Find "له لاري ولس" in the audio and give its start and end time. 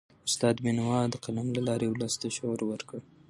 1.55-2.13